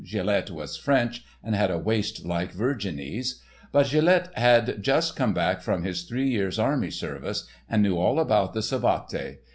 [0.03, 3.39] Gilet was French, and had a waist like Virginie's.
[3.71, 8.19] But Gilet had just come back from his three years' army service, and knew all
[8.19, 9.37] about the savate.